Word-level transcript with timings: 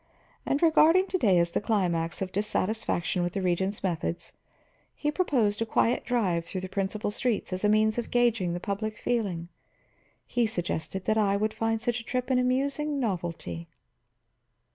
And 0.47 0.63
regarding 0.63 1.05
to 1.09 1.19
day 1.19 1.37
as 1.37 1.51
the 1.51 1.61
climax 1.61 2.23
of 2.23 2.31
dissatisfaction 2.31 3.21
with 3.21 3.33
the 3.33 3.41
Regent's 3.43 3.83
methods, 3.83 4.31
he 4.95 5.11
proposed 5.11 5.61
a 5.61 5.65
quiet 5.67 6.03
drive 6.05 6.43
through 6.43 6.61
the 6.61 6.69
principal 6.69 7.11
streets 7.11 7.53
as 7.53 7.63
a 7.63 7.69
means 7.69 7.99
of 7.99 8.09
gaging 8.09 8.53
the 8.55 8.59
public 8.59 8.97
feeling. 8.97 9.49
He 10.25 10.47
suggested 10.47 11.05
that 11.05 11.19
I 11.19 11.37
would 11.37 11.53
find 11.53 11.79
such 11.79 11.99
a 11.99 12.03
trip 12.03 12.31
an 12.31 12.39
amusing 12.39 12.99
novelty." 12.99 13.67